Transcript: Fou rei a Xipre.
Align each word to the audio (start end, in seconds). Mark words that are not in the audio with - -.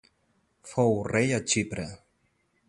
Fou 0.69 0.97
rei 1.11 1.35
a 1.39 1.41
Xipre. 1.53 1.87